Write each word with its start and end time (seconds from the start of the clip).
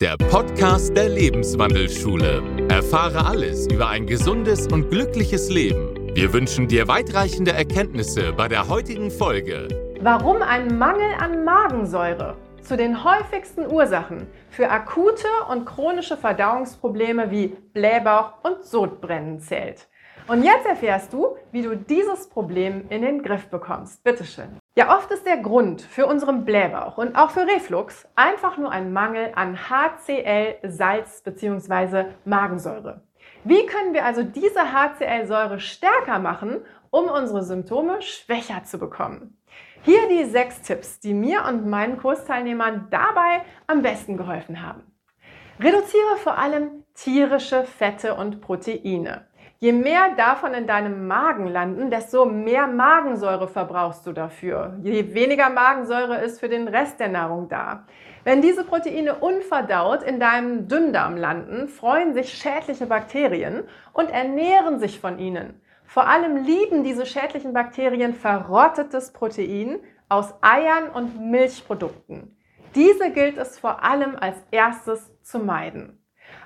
der 0.00 0.16
Podcast 0.16 0.96
der 0.96 1.10
Lebenswandelschule. 1.10 2.42
Erfahre 2.70 3.26
alles 3.26 3.66
über 3.66 3.90
ein 3.90 4.06
gesundes 4.06 4.66
und 4.66 4.88
glückliches 4.88 5.50
Leben. 5.50 5.94
Wir 6.14 6.32
wünschen 6.32 6.68
dir 6.68 6.88
weitreichende 6.88 7.52
Erkenntnisse 7.52 8.32
bei 8.32 8.48
der 8.48 8.66
heutigen 8.66 9.10
Folge. 9.10 9.68
Warum 10.00 10.40
ein 10.40 10.78
Mangel 10.78 11.12
an 11.18 11.44
Magensäure 11.44 12.38
zu 12.62 12.78
den 12.78 13.04
häufigsten 13.04 13.70
Ursachen 13.70 14.26
für 14.48 14.70
akute 14.70 15.28
und 15.50 15.66
chronische 15.66 16.16
Verdauungsprobleme 16.16 17.30
wie 17.30 17.48
Blähbauch 17.74 18.42
und 18.42 18.64
Sodbrennen 18.64 19.40
zählt. 19.40 19.86
Und 20.28 20.44
jetzt 20.44 20.64
erfährst 20.64 21.12
du, 21.12 21.36
wie 21.52 21.60
du 21.60 21.76
dieses 21.76 22.26
Problem 22.26 22.84
in 22.88 23.02
den 23.02 23.22
Griff 23.22 23.48
bekommst. 23.48 24.02
Bitteschön. 24.02 24.59
Ja, 24.76 24.96
oft 24.96 25.10
ist 25.10 25.26
der 25.26 25.38
Grund 25.38 25.82
für 25.82 26.06
unseren 26.06 26.44
Blähbauch 26.44 26.96
und 26.96 27.16
auch 27.16 27.30
für 27.30 27.44
Reflux 27.44 28.06
einfach 28.14 28.56
nur 28.56 28.70
ein 28.70 28.92
Mangel 28.92 29.32
an 29.34 29.58
HCl, 29.68 30.58
Salz 30.62 31.22
bzw. 31.22 32.04
Magensäure. 32.24 33.02
Wie 33.42 33.66
können 33.66 33.94
wir 33.94 34.04
also 34.04 34.22
diese 34.22 34.72
HCl-Säure 34.72 35.58
stärker 35.58 36.20
machen, 36.20 36.64
um 36.90 37.06
unsere 37.06 37.42
Symptome 37.42 38.00
schwächer 38.00 38.62
zu 38.62 38.78
bekommen? 38.78 39.42
Hier 39.82 40.08
die 40.08 40.24
sechs 40.24 40.62
Tipps, 40.62 41.00
die 41.00 41.14
mir 41.14 41.46
und 41.46 41.66
meinen 41.66 41.96
Kursteilnehmern 41.96 42.88
dabei 42.90 43.42
am 43.66 43.82
besten 43.82 44.16
geholfen 44.16 44.62
haben. 44.62 44.82
Reduziere 45.58 46.16
vor 46.18 46.38
allem 46.38 46.84
tierische 46.94 47.64
Fette 47.64 48.14
und 48.14 48.40
Proteine. 48.40 49.26
Je 49.62 49.72
mehr 49.72 50.14
davon 50.16 50.54
in 50.54 50.66
deinem 50.66 51.06
Magen 51.06 51.46
landen, 51.46 51.90
desto 51.90 52.24
mehr 52.24 52.66
Magensäure 52.66 53.46
verbrauchst 53.46 54.06
du 54.06 54.12
dafür. 54.12 54.78
Je 54.82 55.12
weniger 55.12 55.50
Magensäure 55.50 56.16
ist 56.22 56.40
für 56.40 56.48
den 56.48 56.66
Rest 56.66 56.98
der 56.98 57.10
Nahrung 57.10 57.50
da. 57.50 57.84
Wenn 58.24 58.40
diese 58.40 58.64
Proteine 58.64 59.16
unverdaut 59.16 60.02
in 60.02 60.18
deinem 60.18 60.66
Dünndarm 60.66 61.18
landen, 61.18 61.68
freuen 61.68 62.14
sich 62.14 62.32
schädliche 62.32 62.86
Bakterien 62.86 63.64
und 63.92 64.08
ernähren 64.10 64.78
sich 64.78 64.98
von 64.98 65.18
ihnen. 65.18 65.60
Vor 65.84 66.08
allem 66.08 66.38
lieben 66.38 66.82
diese 66.82 67.04
schädlichen 67.04 67.52
Bakterien 67.52 68.14
verrottetes 68.14 69.12
Protein 69.12 69.78
aus 70.08 70.32
Eiern 70.40 70.88
und 70.88 71.20
Milchprodukten. 71.20 72.34
Diese 72.74 73.10
gilt 73.10 73.36
es 73.36 73.58
vor 73.58 73.84
allem 73.84 74.16
als 74.18 74.38
erstes 74.52 75.12
zu 75.22 75.38
meiden. 75.38 75.99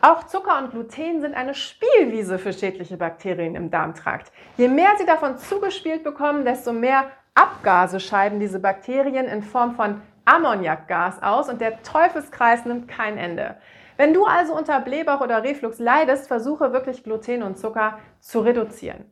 Auch 0.00 0.24
Zucker 0.24 0.58
und 0.58 0.70
Gluten 0.70 1.20
sind 1.20 1.34
eine 1.34 1.54
Spielwiese 1.54 2.38
für 2.38 2.52
schädliche 2.52 2.96
Bakterien 2.96 3.54
im 3.56 3.70
Darmtrakt. 3.70 4.30
Je 4.56 4.68
mehr 4.68 4.90
sie 4.98 5.06
davon 5.06 5.38
zugespielt 5.38 6.04
bekommen, 6.04 6.44
desto 6.44 6.72
mehr 6.72 7.10
Abgase 7.34 8.00
scheiden 8.00 8.40
diese 8.40 8.60
Bakterien 8.60 9.26
in 9.26 9.42
Form 9.42 9.74
von 9.74 10.00
Ammoniakgas 10.24 11.22
aus 11.22 11.48
und 11.48 11.60
der 11.60 11.82
Teufelskreis 11.82 12.64
nimmt 12.64 12.88
kein 12.88 13.16
Ende. 13.16 13.56
Wenn 13.96 14.14
du 14.14 14.24
also 14.24 14.56
unter 14.56 14.80
Blähbauch 14.80 15.20
oder 15.20 15.42
Reflux 15.42 15.78
leidest, 15.78 16.28
versuche 16.28 16.72
wirklich 16.72 17.02
Gluten 17.02 17.42
und 17.42 17.58
Zucker 17.58 17.98
zu 18.20 18.40
reduzieren. 18.40 19.10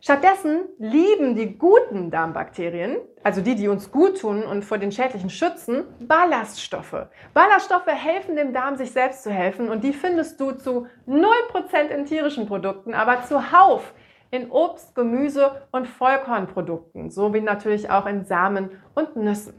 Stattdessen 0.00 0.62
lieben 0.78 1.34
die 1.34 1.58
guten 1.58 2.10
Darmbakterien, 2.10 2.96
also 3.22 3.42
die, 3.42 3.54
die 3.54 3.68
uns 3.68 3.90
gut 3.90 4.20
tun 4.20 4.44
und 4.44 4.64
vor 4.64 4.78
den 4.78 4.92
schädlichen 4.92 5.28
schützen, 5.28 5.84
Ballaststoffe. 6.00 7.06
Ballaststoffe 7.34 7.86
helfen 7.86 8.34
dem 8.34 8.54
Darm, 8.54 8.76
sich 8.76 8.92
selbst 8.92 9.22
zu 9.22 9.30
helfen 9.30 9.68
und 9.68 9.84
die 9.84 9.92
findest 9.92 10.40
du 10.40 10.52
zu 10.52 10.86
0% 11.06 11.88
in 11.88 12.06
tierischen 12.06 12.46
Produkten, 12.46 12.94
aber 12.94 13.24
zuhauf 13.24 13.92
in 14.30 14.50
Obst, 14.50 14.94
Gemüse 14.94 15.62
und 15.70 15.86
Vollkornprodukten, 15.86 17.10
sowie 17.10 17.42
natürlich 17.42 17.90
auch 17.90 18.06
in 18.06 18.24
Samen 18.24 18.70
und 18.94 19.16
Nüssen. 19.16 19.54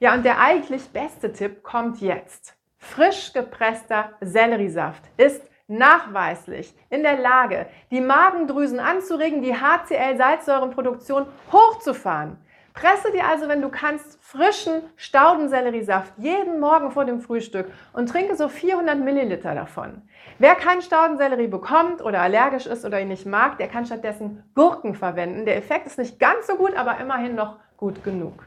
Ja, 0.00 0.12
und 0.14 0.24
der 0.24 0.40
eigentlich 0.40 0.88
beste 0.88 1.32
Tipp 1.32 1.62
kommt 1.62 2.00
jetzt. 2.00 2.56
Frisch 2.76 3.32
gepresster 3.32 4.10
Selleriesaft 4.20 5.04
ist 5.16 5.42
nachweislich 5.66 6.74
in 6.90 7.02
der 7.02 7.18
Lage, 7.18 7.66
die 7.90 8.00
Magendrüsen 8.00 8.80
anzuregen, 8.80 9.42
die 9.42 9.54
HCl-Salzsäurenproduktion 9.54 11.26
hochzufahren. 11.50 12.38
Presse 12.74 13.12
dir 13.12 13.26
also, 13.26 13.48
wenn 13.48 13.60
du 13.60 13.68
kannst, 13.68 14.18
frischen 14.22 14.82
Staudenselleriesaft 14.96 16.14
jeden 16.16 16.58
Morgen 16.58 16.90
vor 16.90 17.04
dem 17.04 17.20
Frühstück 17.20 17.70
und 17.92 18.08
trinke 18.08 18.34
so 18.34 18.48
400 18.48 18.98
Milliliter 18.98 19.54
davon. 19.54 20.02
Wer 20.38 20.54
keinen 20.54 20.80
Staudensellerie 20.80 21.48
bekommt 21.48 22.02
oder 22.02 22.22
allergisch 22.22 22.66
ist 22.66 22.86
oder 22.86 23.00
ihn 23.00 23.08
nicht 23.08 23.26
mag, 23.26 23.58
der 23.58 23.68
kann 23.68 23.84
stattdessen 23.84 24.42
Gurken 24.54 24.94
verwenden. 24.94 25.44
Der 25.44 25.58
Effekt 25.58 25.86
ist 25.86 25.98
nicht 25.98 26.18
ganz 26.18 26.46
so 26.46 26.56
gut, 26.56 26.74
aber 26.74 26.98
immerhin 26.98 27.34
noch 27.34 27.58
gut 27.76 28.02
genug. 28.04 28.46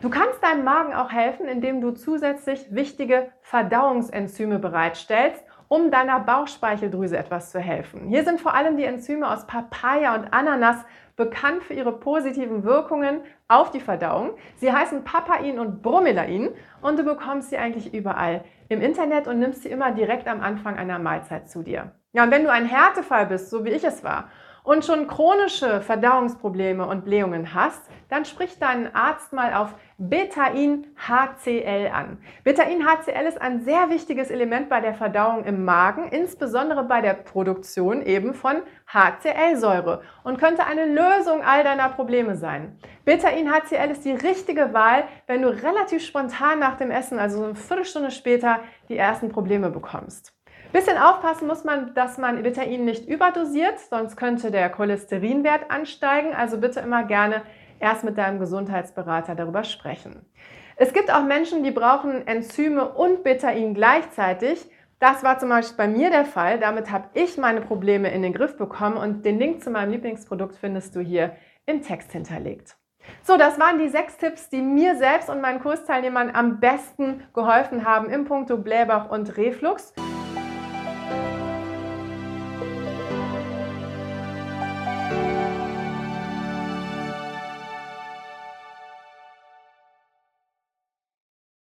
Du 0.00 0.10
kannst 0.10 0.42
deinem 0.42 0.64
Magen 0.64 0.92
auch 0.94 1.12
helfen, 1.12 1.46
indem 1.46 1.80
du 1.80 1.92
zusätzlich 1.92 2.74
wichtige 2.74 3.30
Verdauungsenzyme 3.42 4.58
bereitstellst 4.58 5.44
um 5.72 5.90
deiner 5.90 6.20
Bauchspeicheldrüse 6.20 7.16
etwas 7.16 7.50
zu 7.50 7.58
helfen. 7.58 8.06
Hier 8.06 8.24
sind 8.24 8.42
vor 8.42 8.52
allem 8.52 8.76
die 8.76 8.84
Enzyme 8.84 9.26
aus 9.26 9.46
Papaya 9.46 10.14
und 10.14 10.30
Ananas 10.30 10.76
bekannt 11.16 11.62
für 11.62 11.72
ihre 11.72 11.98
positiven 11.98 12.62
Wirkungen 12.62 13.22
auf 13.48 13.70
die 13.70 13.80
Verdauung. 13.80 14.32
Sie 14.56 14.70
heißen 14.70 15.02
Papain 15.02 15.58
und 15.58 15.80
Bromelain 15.80 16.50
und 16.82 16.98
du 16.98 17.04
bekommst 17.04 17.48
sie 17.48 17.56
eigentlich 17.56 17.94
überall 17.94 18.44
im 18.68 18.82
Internet 18.82 19.26
und 19.26 19.38
nimmst 19.38 19.62
sie 19.62 19.70
immer 19.70 19.92
direkt 19.92 20.28
am 20.28 20.42
Anfang 20.42 20.76
einer 20.76 20.98
Mahlzeit 20.98 21.48
zu 21.48 21.62
dir. 21.62 21.92
Ja, 22.12 22.24
und 22.24 22.30
wenn 22.30 22.44
du 22.44 22.52
ein 22.52 22.66
Härtefall 22.66 23.24
bist, 23.24 23.48
so 23.48 23.64
wie 23.64 23.70
ich 23.70 23.82
es 23.82 24.04
war, 24.04 24.28
und 24.64 24.84
schon 24.84 25.08
chronische 25.08 25.80
Verdauungsprobleme 25.80 26.86
und 26.86 27.04
Blähungen 27.04 27.54
hast, 27.54 27.82
dann 28.08 28.24
sprich 28.24 28.58
deinen 28.58 28.94
Arzt 28.94 29.32
mal 29.32 29.54
auf 29.54 29.74
Betain-HCl 29.98 31.90
an. 31.92 32.18
Betain-HCl 32.44 33.26
ist 33.26 33.40
ein 33.40 33.64
sehr 33.64 33.90
wichtiges 33.90 34.30
Element 34.30 34.68
bei 34.68 34.80
der 34.80 34.94
Verdauung 34.94 35.44
im 35.44 35.64
Magen, 35.64 36.08
insbesondere 36.08 36.84
bei 36.84 37.00
der 37.00 37.14
Produktion 37.14 38.02
eben 38.02 38.34
von 38.34 38.62
HCl-Säure 38.92 40.02
und 40.24 40.38
könnte 40.38 40.66
eine 40.66 40.86
Lösung 40.86 41.42
all 41.42 41.64
deiner 41.64 41.88
Probleme 41.88 42.36
sein. 42.36 42.78
Betain-HCl 43.04 43.90
ist 43.90 44.04
die 44.04 44.12
richtige 44.12 44.72
Wahl, 44.72 45.04
wenn 45.26 45.42
du 45.42 45.48
relativ 45.48 46.04
spontan 46.04 46.58
nach 46.58 46.76
dem 46.76 46.90
Essen, 46.90 47.18
also 47.18 47.44
eine 47.44 47.54
Viertelstunde 47.54 48.10
später, 48.10 48.60
die 48.88 48.96
ersten 48.96 49.28
Probleme 49.30 49.70
bekommst. 49.70 50.34
Bisschen 50.72 50.96
aufpassen 50.96 51.46
muss 51.46 51.64
man, 51.64 51.92
dass 51.92 52.16
man 52.16 52.42
Betain 52.42 52.86
nicht 52.86 53.06
überdosiert, 53.06 53.78
sonst 53.90 54.16
könnte 54.16 54.50
der 54.50 54.70
Cholesterinwert 54.70 55.70
ansteigen. 55.70 56.32
Also 56.34 56.58
bitte 56.58 56.80
immer 56.80 57.04
gerne 57.04 57.42
erst 57.78 58.04
mit 58.04 58.16
deinem 58.16 58.38
Gesundheitsberater 58.38 59.34
darüber 59.34 59.64
sprechen. 59.64 60.24
Es 60.76 60.94
gibt 60.94 61.12
auch 61.12 61.24
Menschen, 61.24 61.62
die 61.62 61.72
brauchen 61.72 62.26
Enzyme 62.26 62.88
und 62.88 63.22
Betain 63.22 63.74
gleichzeitig. 63.74 64.66
Das 64.98 65.22
war 65.22 65.38
zum 65.38 65.50
Beispiel 65.50 65.76
bei 65.76 65.88
mir 65.88 66.10
der 66.10 66.24
Fall. 66.24 66.58
Damit 66.58 66.90
habe 66.90 67.08
ich 67.12 67.36
meine 67.36 67.60
Probleme 67.60 68.10
in 68.10 68.22
den 68.22 68.32
Griff 68.32 68.56
bekommen 68.56 68.96
und 68.96 69.26
den 69.26 69.38
Link 69.38 69.62
zu 69.62 69.70
meinem 69.70 69.90
Lieblingsprodukt 69.90 70.56
findest 70.56 70.96
du 70.96 71.00
hier 71.00 71.36
im 71.66 71.82
Text 71.82 72.12
hinterlegt. 72.12 72.76
So, 73.22 73.36
das 73.36 73.60
waren 73.60 73.78
die 73.78 73.88
sechs 73.88 74.16
Tipps, 74.16 74.48
die 74.48 74.62
mir 74.62 74.96
selbst 74.96 75.28
und 75.28 75.42
meinen 75.42 75.60
Kursteilnehmern 75.60 76.30
am 76.32 76.60
besten 76.60 77.24
geholfen 77.34 77.84
haben 77.84 78.08
im 78.08 78.24
Punkto 78.24 78.56
Blähbauch 78.56 79.10
und 79.10 79.36
Reflux. 79.36 79.92